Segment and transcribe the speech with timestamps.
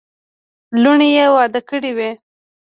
[0.81, 2.11] لوڼي یې واده کړې وې.